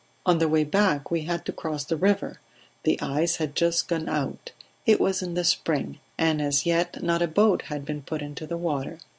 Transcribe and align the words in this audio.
On 0.25 0.39
the 0.39 0.47
way 0.47 0.63
back 0.63 1.11
we 1.11 1.25
had 1.25 1.45
to 1.45 1.51
cross 1.51 1.85
the 1.85 1.95
river; 1.95 2.39
the 2.81 2.99
ice 3.03 3.35
had 3.35 3.53
just 3.53 3.87
gone 3.87 4.09
out 4.09 4.51
it 4.87 4.99
was 4.99 5.21
in 5.21 5.35
the 5.35 5.43
spring 5.43 5.99
and 6.17 6.41
as 6.41 6.65
yet 6.65 7.03
not 7.03 7.21
a 7.21 7.27
boat 7.27 7.61
had 7.65 7.85
been 7.85 8.01
put 8.01 8.23
into 8.23 8.47
the 8.47 8.57
water. 8.57 8.97